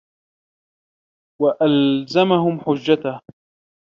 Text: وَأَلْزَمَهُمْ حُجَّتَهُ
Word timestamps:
وَأَلْزَمَهُمْ 1.41 2.59
حُجَّتَهُ 2.61 3.21